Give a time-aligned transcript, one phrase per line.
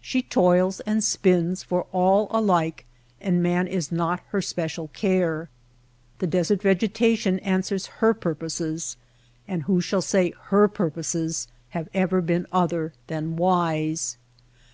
[0.00, 2.86] She toils and spins for all alike
[3.20, 5.50] and man is not her spe cial care.
[6.20, 8.96] The desert vegetation answers her purposes
[9.46, 14.16] and who shall say her purposes have ever been other than wise